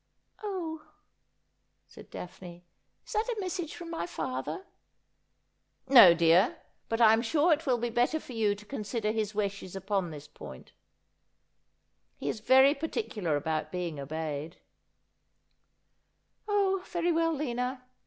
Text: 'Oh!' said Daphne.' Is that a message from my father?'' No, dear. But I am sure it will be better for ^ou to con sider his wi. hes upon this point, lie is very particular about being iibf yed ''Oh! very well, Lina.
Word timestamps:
'Oh!' 0.43 0.87
said 1.87 2.09
Daphne.' 2.09 2.65
Is 3.05 3.13
that 3.13 3.29
a 3.37 3.39
message 3.39 3.75
from 3.75 3.91
my 3.91 4.07
father?'' 4.07 4.65
No, 5.87 6.15
dear. 6.15 6.57
But 6.89 7.01
I 7.01 7.13
am 7.13 7.21
sure 7.21 7.53
it 7.53 7.67
will 7.67 7.77
be 7.77 7.91
better 7.91 8.19
for 8.19 8.33
^ou 8.33 8.57
to 8.57 8.65
con 8.65 8.83
sider 8.83 9.11
his 9.11 9.33
wi. 9.33 9.47
hes 9.47 9.75
upon 9.75 10.09
this 10.09 10.27
point, 10.27 10.71
lie 12.19 12.29
is 12.29 12.39
very 12.39 12.73
particular 12.73 13.35
about 13.35 13.71
being 13.71 13.97
iibf 13.97 14.09
yed 14.09 14.57
''Oh! 16.47 16.81
very 16.87 17.11
well, 17.11 17.33
Lina. 17.33 17.83